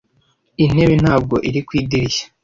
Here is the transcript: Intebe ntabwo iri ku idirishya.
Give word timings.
Intebe 0.63 0.95
ntabwo 1.03 1.35
iri 1.47 1.61
ku 1.67 1.71
idirishya. 1.81 2.25